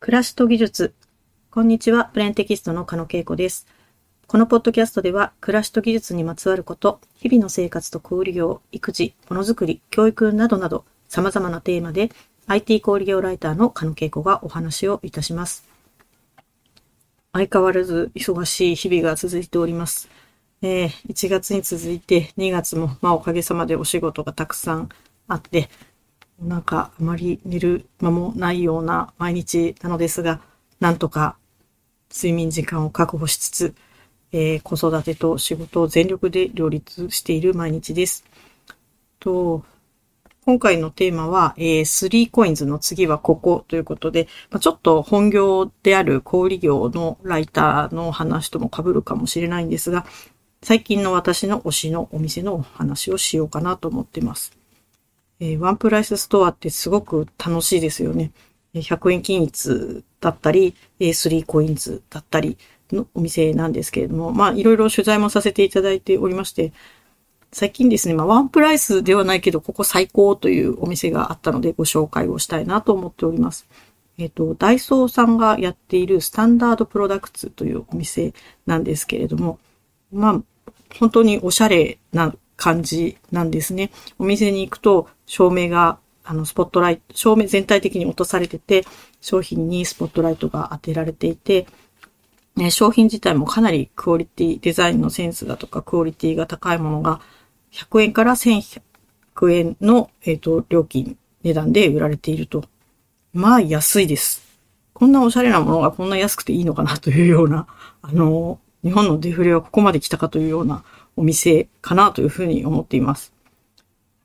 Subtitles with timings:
[0.00, 0.94] 暮らしと技術。
[1.50, 3.66] こんにちは、プレーンテキストの加野恵子です。
[4.26, 12.10] このポッドキャストでは、暮らしと技術にまつわること、日々の生活と小売業、育児、ものづくり、教育などなど、様々なテーマで、
[12.46, 15.68] IT 小売業ライターの加野恵子がお話をいたします。
[17.34, 20.08] 相変わらず忙しい日々が続いております。
[20.62, 24.88] えー、1月に続いて2月も、まあおかげさまでお仕事がたくさん
[25.28, 25.68] あって、
[26.40, 30.40] なんかあまり寝る間もないような毎日なのですが、
[30.80, 31.36] なんとか
[32.14, 33.74] 睡眠時間を確保しつつ、
[34.32, 38.24] えー子育てと仕事を全力で両立している毎日です。
[39.18, 39.64] と、
[40.46, 50.06] 今回のテーマは、えー、3コインズの次はここということで、まあ、ちょっと本業である小売業のライターの話とも被るかもしれないんですが、
[50.62, 54.59] 最近の私の推しのお店のお話をしようかなと思ってます。
[55.40, 58.30] えーワンプライスストアってすごく楽しいですよね。
[58.74, 62.58] え100円均一だったり、え、3コインズだったり
[62.92, 66.72] のお店なんですけれども、まあいろいろ取材もさせていただいておりまして、
[67.52, 73.66] 最近ですね、まあワンプライスではないけど、ここ最高というお店があったのでご紹介をしたいなと思っております。
[74.18, 78.34] えっ、と、ダイソーさんがやっているスタンダードプロダクツというお店
[78.66, 79.58] なんですけれども、
[80.12, 83.90] まあ、本当におしゃれな感じなんですね。
[84.18, 88.84] お店に行くと照明が、あの、スポットライト、照明全体的に落とされてて、
[89.22, 91.66] 商品にスポットライトが当てられていて、
[92.56, 97.22] ね、商品自体もかなりクオリティ、デザインのセンスだとかクオリティが高いものが
[97.72, 98.82] 100円から1100
[99.52, 102.64] 円の、えっ、と、料金、値段で売られていると。
[103.32, 104.42] まあ安いです。
[104.92, 107.66] こんなおしゃれなものがこんな安くていいのかなというような、
[108.02, 110.84] あの、日本のデフレはここまで来たかというような
[111.16, 113.32] お店かなというふうに思っています。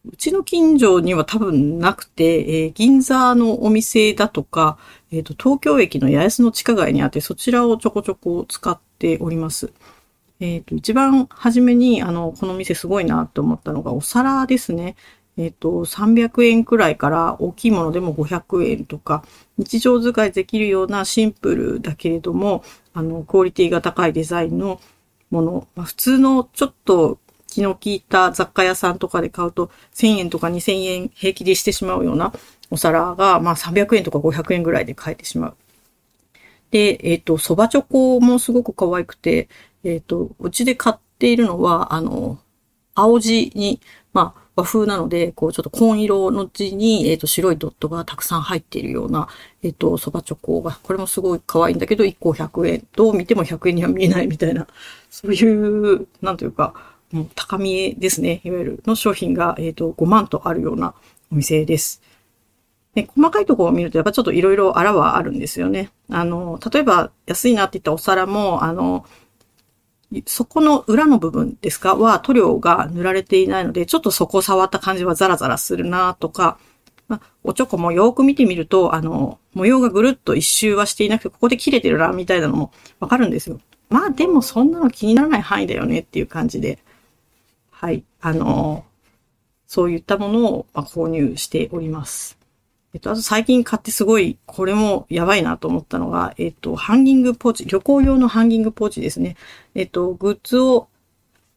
[0.07, 4.77] うちの近所には多分なくて、えー銀座のお店だとか、
[5.11, 9.73] えっ、と、東京駅の八重洲の地下街にあって、そちらをちょこちょこ使っております。
[10.39, 14.95] えっ、と、一番初めに、あの、この店すごいなと思ったのが、お皿ですね。
[15.37, 19.23] えっ、と、300円くらいから大きいものでも500円とか、
[19.57, 22.63] 日常使いできるようなシンプルだけれども、
[22.93, 24.79] あの、クオリティが高いデザインの
[25.35, 32.33] もの、まあ、普通のちょっと気の利いた雑貨屋さんとかで買うと1000円とか2000円平気でしてしまうような
[32.71, 35.55] お皿が、まあ300円とか500円ぐらいで買えてしまう。
[36.71, 39.47] で、えっ、と、蕎麦チョコもすごく可愛くて、
[39.83, 42.39] えっ、と、うちで買っているのは、あの、
[42.95, 43.79] 青地に、
[44.13, 49.27] まあ、和風なので、こう、ちょっと紺色の地に、えっ、と、白いドットがたくさん入っているような、
[49.63, 52.87] えっ、と、蕎麦チョコが、これもすごい可愛いんだけど、1個100円。
[52.95, 54.67] どう見ても100円には見えないみたいな、
[55.09, 56.73] そういう、なんというか、
[57.11, 58.41] もう高見えですね。
[58.45, 60.93] いわゆるの商品が、えっ、と、5万とあるような
[61.31, 62.01] お店です。
[62.95, 65.91] で、細かいところを見ると、やっぱちょっといろいろあらはあるんですよね。
[66.09, 69.05] あの、例えば安いなって言ったお皿も、あの、
[70.25, 71.95] そこの裏の部分ですか？
[71.95, 76.57] は塗料が塗られていないので、ちょっとそこ触った感じはザラザラするなとか、
[77.07, 83.59] まあ、おチョコもよく見てみると、あの、模様がぐるっと一周はしていなくて、ここで切れてるな、みたいなのもわかるんですよ。
[83.89, 86.79] まあでもそんなの気にならない範囲だよねっていう感じで、
[87.69, 88.85] はい、あの、
[89.67, 92.37] そういったものを購入しております。
[92.95, 99.35] えっと、あと最近買ってすごい、これもやばいなと思ったのが、えっと、ハンギングポーチ、旅行用のハンギングポーチですね。
[99.73, 100.87] えっと、グッズを、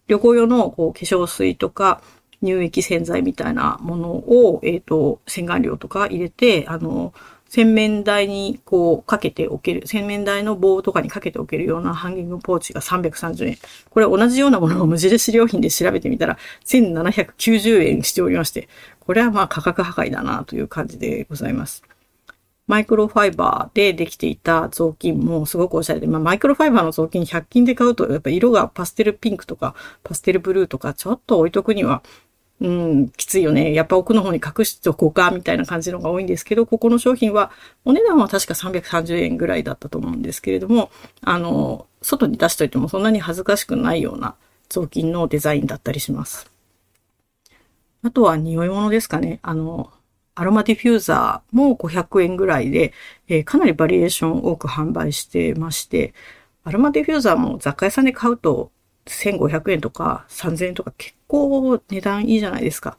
[0.09, 2.03] 旅行用のこう化粧水とか、
[2.43, 7.15] 乳液洗剤みたいなものを、えっと、洗顔料とか入れて、あの、
[7.49, 13.59] 洗面台にこうかけておける、洗面台の棒とかにかけておけるようなハンギングポーチが330円。
[13.91, 18.69] これ同じようなものを無印良品で調べてみたら1790円しておりまして、
[19.01, 21.83] これはまあ価格破壊だなという感じでございます。
[22.67, 32.03] マイクロファイバーでできていた雑巾もすごくおしゃれで、まあマイクロファイバーの雑巾100均で買うとやっぱ色がパステルピンクとかパステルブルーとかちょっと置いとくには
[32.61, 33.73] うん、きついよね。
[33.73, 37.53] やっぱ奥の方に隠しておこうか、みたいな感じのが多いんですけど、ここの商品は、
[37.85, 40.91] お値段は確か330円ぐらいだったと思うんですけれども、
[41.23, 44.35] あの、外に出しといてもそんなに恥ずかしくないような
[44.69, 46.51] 雑巾のデザインだったりします。
[48.03, 49.39] あとは匂い物ですかね。
[49.43, 49.93] あの、
[50.35, 52.93] アロマディフューザーも500円ぐらいで、
[53.29, 56.15] えーかなりバリエーション多く販売してまして、
[56.65, 58.71] アロマディフューザーも雑貨屋さんで買うと
[59.13, 62.97] 1500円とか3000円とか結構値段いいじゃないですか。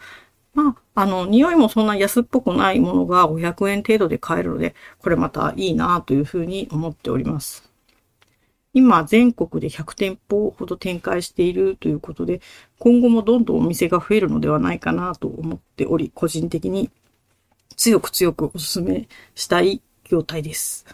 [0.53, 7.69] まあ、あの、匂いもそんな安っぽくないものが500円程度で買えるので、これまたいいなというふうに思っております。
[8.73, 12.41] 今、全国で100店舗ほど展開しているということで、
[12.77, 16.91] 今後もどんどんお店が増えるのではないかなと思っており、個人的に
[17.77, 20.85] 強く強くお勧めしたい業態です。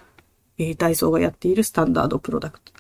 [0.57, 2.75] え、ダイソーがやっているスタンダードプロダクト。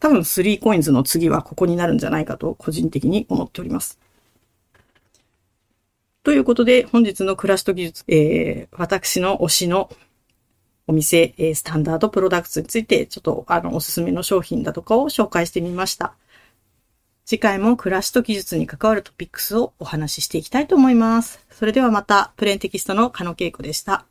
[0.00, 4.00] 多分3コインズの次はここになるんじゃないかと個人的に思っております。
[6.22, 9.90] ということで、本日の暮らしと技術、えー、私の推しの
[10.86, 16.14] お店、えー、スタンダードプロダクツについて、ちょっとあの、おすすめの商品だとかを紹介してみました。
[17.24, 21.46] 次回も暮らしと技術に関わるトピックスをお話ししていきたいと思います。
[21.50, 24.04] それではまた、プレーンテキストの加野恵子でした。